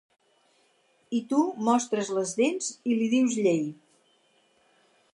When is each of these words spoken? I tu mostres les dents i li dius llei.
I 1.17 1.19
tu 1.33 1.41
mostres 1.69 2.11
les 2.21 2.33
dents 2.41 2.73
i 2.95 2.99
li 3.03 3.13
dius 3.15 3.39
llei. 3.45 3.65